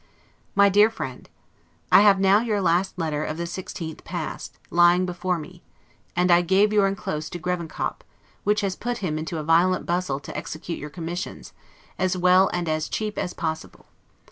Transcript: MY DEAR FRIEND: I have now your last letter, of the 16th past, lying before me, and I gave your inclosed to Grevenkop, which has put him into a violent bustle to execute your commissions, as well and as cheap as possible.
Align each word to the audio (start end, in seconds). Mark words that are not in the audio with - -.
MY 0.55 0.69
DEAR 0.69 0.89
FRIEND: 0.89 1.29
I 1.91 2.01
have 2.01 2.19
now 2.19 2.39
your 2.39 2.59
last 2.59 2.97
letter, 2.97 3.23
of 3.23 3.37
the 3.37 3.43
16th 3.43 4.03
past, 4.03 4.57
lying 4.71 5.05
before 5.05 5.37
me, 5.37 5.61
and 6.15 6.31
I 6.31 6.41
gave 6.41 6.73
your 6.73 6.87
inclosed 6.87 7.33
to 7.33 7.39
Grevenkop, 7.39 8.03
which 8.43 8.61
has 8.61 8.75
put 8.75 8.97
him 9.05 9.19
into 9.19 9.37
a 9.37 9.43
violent 9.43 9.85
bustle 9.85 10.19
to 10.21 10.35
execute 10.35 10.79
your 10.79 10.89
commissions, 10.89 11.53
as 11.99 12.17
well 12.17 12.49
and 12.51 12.67
as 12.67 12.89
cheap 12.89 13.19
as 13.19 13.35
possible. 13.35 13.85